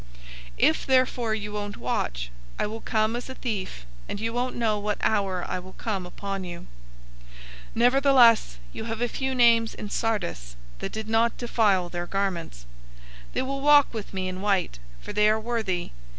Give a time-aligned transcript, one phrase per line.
[0.57, 4.79] If therefore you won't watch, I will come as a thief, and you won't know
[4.79, 6.61] what hour I will come upon you.
[6.61, 6.65] 003:004
[7.75, 12.65] Nevertheless you have a few names in Sardis that did not defile their garments.
[13.33, 15.91] They will walk with me in white, for they are worthy.